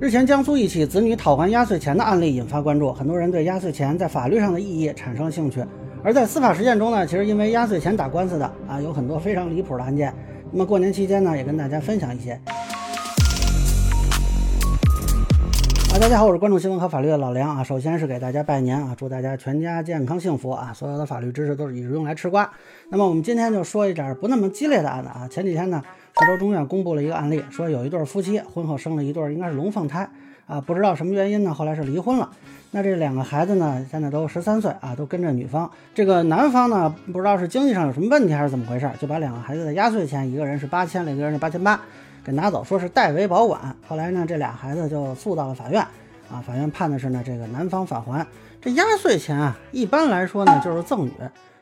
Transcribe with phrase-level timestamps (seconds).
[0.00, 5.60] 日前，江苏一起子女讨还压岁钱的案例引发关注，很多人对压岁钱在法律上的意义产生兴趣。
[6.04, 10.14] 而在司法实践中呢，其实因为压岁钱打官司的啊，有很多非常离谱的案件。
[10.52, 12.40] 那么过年期间呢，也跟大家分享一些。
[16.00, 17.62] 大家好，我是关注新闻和法律的老梁啊。
[17.64, 20.72] 首先是给大家拜年啊，祝大家全家健康幸福啊。
[20.72, 22.48] 所有的法律知识都是用来吃瓜。
[22.88, 25.26] 那么我们今天就说一点不那么激烈的案子啊。
[25.28, 25.82] 前几天呢。
[26.20, 30.08] 徐州中院公布了一个案例，说有一对夫妻婚后生了一对应该是龙凤胎
[30.46, 32.30] 啊，不知道什么原因呢，后来是离婚了。
[32.70, 35.68] 那这两个孩子呢，现在都十三岁啊，都跟着女方。
[35.94, 41.80] 这个男方呢，不知道是经济上有什么问题还是怎么回事，就把两个孩子的压岁钱，一个人是八千，另一个人是八千八，
[42.28, 43.74] 给拿走，说是代为保管。
[43.86, 45.80] 后来呢，这俩孩子就诉到了法院
[46.30, 48.26] 啊，法院判的是呢，这个男方返还
[48.60, 51.12] 这压岁钱啊，一般来说呢，就是赠与，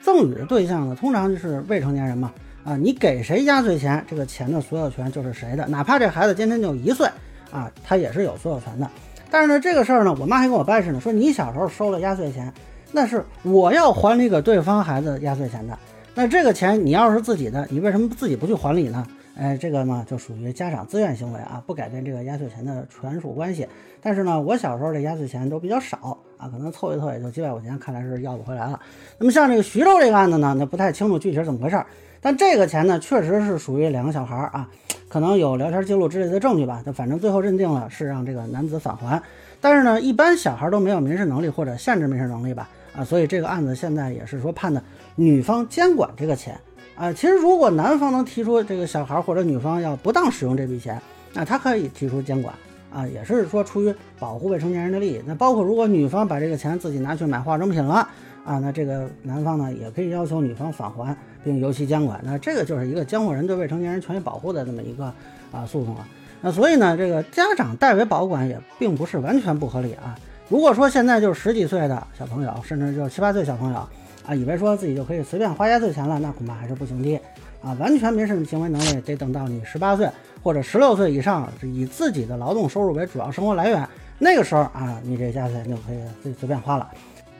[0.00, 2.32] 赠与的对象呢，通常就是未成年人嘛。
[2.62, 7.08] 啊，你给谁压岁钱，这个钱的所有权就是谁的，哪怕这孩子今天就一岁
[7.50, 8.88] 啊，他也是有所有权的。
[9.28, 12.54] 但是呢，这个事儿呢，我妈还跟我掰扯呢，说你小时候收了压岁钱，
[12.92, 15.76] 那是我要还礼给对方孩子压岁钱的，
[16.14, 19.04] 那这个钱你要是自己的，你为什么自己不去还礼呢？
[19.34, 23.66] 哎，这个呢就属于家长自愿行为啊，不改变这个压岁钱的权属关系。
[24.00, 28.78] 但是呢，我小时候这压岁钱都比较少啊，可能凑一凑也就几百块钱，看来是要不回来了。
[29.18, 31.86] 那么像这个徐州这个案子呢，那不太清楚具体是怎么回事儿。
[32.20, 34.68] 但这个钱呢，确实是属于两个小孩儿啊，
[35.08, 36.82] 可能有聊天记录之类的证据吧。
[36.84, 39.20] 就反正最后认定了是让这个男子返还。
[39.60, 42.68] 但是呢，一般小孩都没有民事能力或者限制民事能力吧？
[42.94, 44.82] 啊，所以这个案子现在也是说判的
[45.14, 46.60] 女方监管这个钱
[47.02, 47.12] 啊。
[47.12, 51.00] 其实如果男方能提出这个小孩或者女方要不当使用这笔钱，
[51.32, 52.54] 那他可以提出监管
[52.94, 55.20] 啊，也是说出于保护未成年人的利益。
[55.26, 58.08] 那包括如果女方把这个钱自己拿去买化妆品了。
[58.44, 62.20] 啊，那这个男方呢也可以要求女方返还，并由其监管。
[62.24, 65.04] 那这个就是一个监护人对未成年人权益保护的这么一个
[65.52, 66.04] 啊诉讼了。
[66.40, 70.18] 那所以呢，这个家长代为保管也并不是完全不合理啊。
[70.48, 73.88] 如果说现在就是十几岁的小朋友，甚至就七八岁小朋友
[74.26, 77.20] 啊，以为说自己就可以随便花压岁钱了，那恐怕还是不行的
[77.60, 77.72] 啊。
[77.80, 80.08] 完全民事行为能力得等到你十八岁
[80.42, 83.88] 或者十六岁以上，以自己的劳动收入为主要生活来源，
[84.18, 86.88] 那个时候啊，你这压岁钱就可以自己随便花了。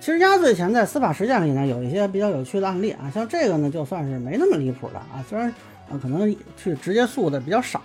[0.01, 5.49] 其实压岁钱在司法实践里呢，有一些比较有趣的案例啊，像这个呢，就算是没那么离谱的啊，虽然
[5.89, 7.81] 啊可能去直接诉的比较少。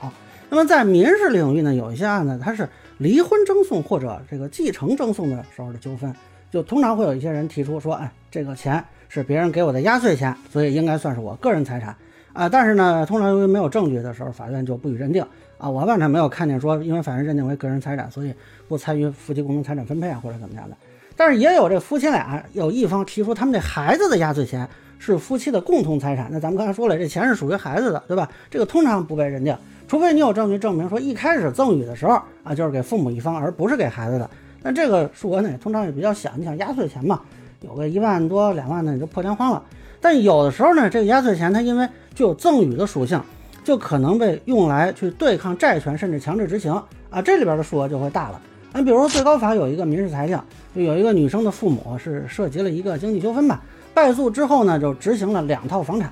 [0.49, 6.11] 那么在民事领域呢，有一些案子它是离婚争讼或者这个继承争讼的时候的纠纷，
[6.51, 11.95] 就通常会有一些人提出说，哎，这个钱是别人给我的压岁钱，所以应该算是我个人财产
[12.33, 12.47] 啊。
[12.47, 15.25] 但是呢，通常由于没有证据的时候，法院就不予认定
[15.57, 15.69] 啊。
[15.69, 18.33] 我反正没有看见说，因为法院认定为个人财产，所以
[18.67, 20.75] 不参与夫妻共同财产分配啊，或者怎么样的。
[21.15, 24.69] 但是也有这夫妻俩有一方提出他们这孩子的压岁钱
[24.99, 28.29] 是夫妻的共同财产，那咱们刚才说了，这钱是属于孩子的，对吧？
[28.49, 34.29] 这个通常不被认定，除非你有证据证明说一开始赠与的时候啊就是给父母一方，而不是给孩子的。
[34.61, 37.21] 但这个数额呢通常也比较小，你想压岁钱嘛，
[37.61, 39.63] 有个一万多两万的你就破天荒了。
[39.99, 43.21] 但有的时候呢，这个压岁钱它因为具有赠与的属性，
[43.63, 46.71] 就可能被用来去对抗债权，甚至强制执行
[47.09, 48.41] 啊，这里边的数额就会大了。
[48.73, 50.39] 你比如，最高法有一个民事裁定，
[50.75, 53.61] 就有一个女生的父母是涉及了一个经济纠纷吧，
[53.93, 56.11] 败诉之后呢，就执行了两套房产，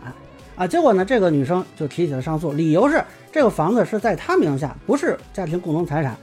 [0.56, 6.16] 啊，结果呢，这个女生就提起了上诉，理由是这个房子是在她名下，不是家庭共同财产。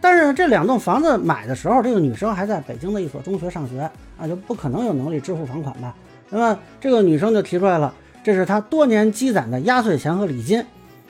[0.00, 3.80] 但是这两栋房子买的时候，这个女生还在北京的一所中学上学，
[4.18, 5.94] 啊，就不可能有能力支付房款吧？
[6.30, 10.64] 那么这个女生就提出来了，这是她多年积攒的压岁钱和礼金，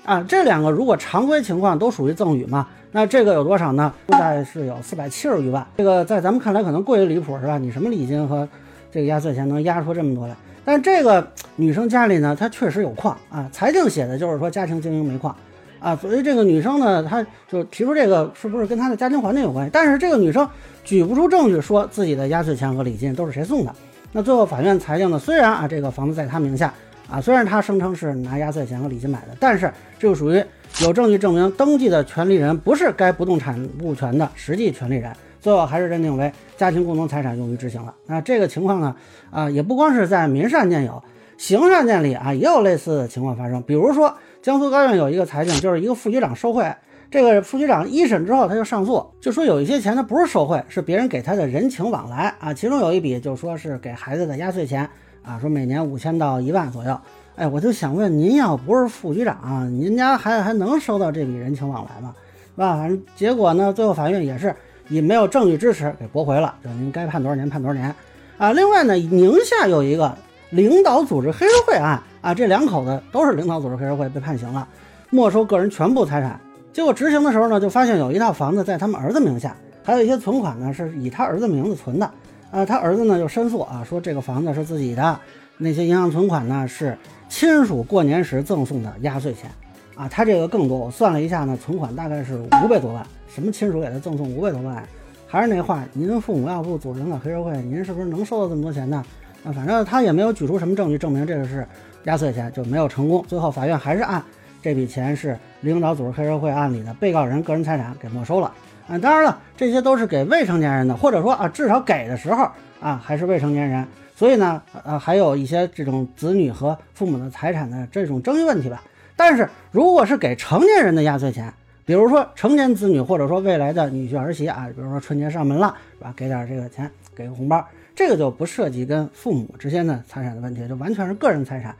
[0.04, 2.66] 啊，这两个如果常规情况都属于赠与嘛？
[2.92, 3.92] 那这个有多少呢？
[4.06, 5.64] 大概是有四百七十余万。
[5.76, 7.56] 这个在咱们看来可能过于离谱，是吧？
[7.56, 8.48] 你什么礼金和
[8.90, 10.34] 这个压岁钱能压出这么多来？
[10.64, 11.24] 但这个
[11.54, 13.48] 女生家里呢，她确实有矿啊。
[13.52, 15.36] 财政写的就是说家庭经营煤矿
[15.80, 19.70] 啊，所以这个女生呢，她就提出这个是不是跟她的家庭环境有关系？
[19.72, 20.48] 但是这个女生
[20.84, 23.74] 举不出证据说自己的压岁钱和礼金都是谁送的。
[24.12, 26.72] 那最后法院裁定呢，虽然啊这个房子在她名下
[27.10, 30.44] 啊，虽然她声称是拿压岁钱和礼金买的，但是这就属于。
[30.82, 37.92] 有证据证明登记的权利人不是该不动产物权的实际权利人，最后还是认定为家庭共同财产用于执行了。
[38.06, 38.94] 那这个情况呢？
[39.32, 41.02] 啊，也不光是在民事案件有，
[41.36, 43.60] 刑事案件里啊也有类似的情况发生。
[43.64, 46.74] 比如说，江苏高院有一个裁定，就是一个副局长受贿，
[47.10, 54.88] 这个副局长一审之后他就上诉，就说有一些钱他不是受贿，是别人给他的人情往来啊，其中有一笔就说是给孩子的压岁钱
[55.22, 56.98] 啊，说每年五千到一万左右。
[57.36, 62.14] 哎，我就想问您，要不是副局长，您家孩子还能收到这笔人情往来吗？
[62.54, 62.76] 是吧？
[62.76, 64.54] 反正结果呢，最后法院也是
[64.88, 67.94] 以没有证据支持给驳回了，就您该判多少年判多少年
[68.38, 68.52] 啊。
[68.52, 70.16] 另外呢，宁夏有一个
[70.48, 74.66] 领导组织黑社会案啊，这两口子都是领导组织黑社会被判刑了，
[75.10, 76.38] 没收个人全部财产
[76.72, 82.10] 结果执行的时候呢，就发现有一套房子在他们儿子名下，还有一些存款呢是以他儿子名字存的。
[82.50, 85.18] 呃，他儿子呢就申诉啊，说这个房子是自己的，
[85.56, 86.96] 那些银行存款呢是
[87.28, 89.50] 亲属过年时赠送的压岁钱。
[89.94, 93.04] 啊，他这个更多，我算了一下呢，存款大概是五百多万。
[93.28, 94.82] 什么亲属给他赠送五百多万？
[95.26, 99.04] 还是那话，您父母要不组成个黑社会，您是不是能收到这么多钱呢？
[99.44, 101.66] 啊，反正他也没有举出什么证据证明这个是
[102.04, 103.24] 压岁钱，就没有成功。
[103.26, 104.22] 最后法院还是按
[104.62, 108.52] 这笔钱是领导组织黑社会案里的被告人个人财产给没收了。
[108.88, 112.48] 啊，当然了，这些都是给未成年人的，或者说啊，至少给的时候
[112.80, 113.86] 啊还是未成年人。
[114.14, 118.82] 所以呢，呃，还有一些这种子女和父母的财产的这种争议问题吧。
[119.16, 121.50] 但是如果是给成年人的压岁钱，
[121.86, 126.12] 比如说成年子女或者说未来的女婿儿媳啊，比如说春节上门了，是吧？
[126.14, 127.64] 给点这个钱，给个红包，
[128.00, 131.76] 这个就不涉及跟父母之间的财产的问题，就完全是个人财产。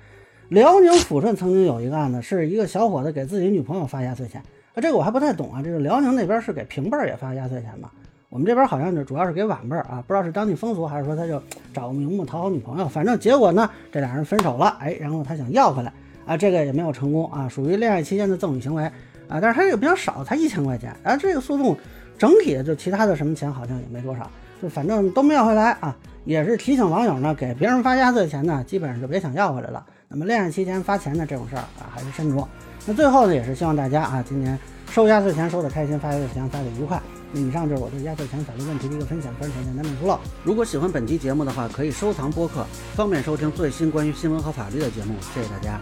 [0.51, 4.39] 辽宁抚顺曾经有一个案子，是一个小伙子给自己女朋友发压岁钱，
[4.75, 5.63] 啊，这个我还不太懂啊。
[5.65, 7.91] 这个辽宁那边是给平辈儿也发压岁钱吗？
[8.29, 15.91] 我们这边好像是主要是给晚辈儿啊，不知道是当地风俗还是说他就找个名目讨好女朋友，反正结果呢，这俩人分手了，哎，然后他想要回来，
[16.27, 18.85] 啊，这个也没有成功啊，属于恋爱期间的赠与行为。
[19.27, 21.75] 啊，但是他这个比较少，才一千块钱，啊，这个诉讼
[22.19, 24.31] 整体的就其他的什么钱好像也没多少，
[24.61, 25.97] 就反正都没要回来啊。
[26.25, 29.85] 也是提醒网友呢，给别人发压岁钱呢，基本上就别想要回来了。
[30.09, 32.47] 那么恋爱期间发钱的这种事儿啊，还是慎重。
[32.87, 34.59] 那最后呢，也是希望大家啊，今年
[34.91, 37.01] 收压岁钱收的开心，发压岁钱发的愉快。
[37.33, 40.19] 那以上就是我对压岁钱法律问题的一个分享，个人浅见难免疏漏。
[40.43, 45.15] 如果喜欢本期节目的话，可以收藏播客，方便收听最新关于新闻和法律的节目。
[45.35, 45.81] 谢谢大家。